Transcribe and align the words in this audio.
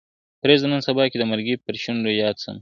پرېږده 0.41 0.67
نن 0.71 0.81
سبا 0.87 1.03
که 1.11 1.17
د 1.19 1.23
مرګي 1.31 1.55
پر 1.63 1.73
شونډو 1.83 2.11
یاد 2.21 2.35
سمه 2.43 2.57
` 2.57 2.59